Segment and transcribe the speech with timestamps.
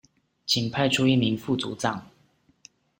[0.47, 2.07] 請派出一名副組長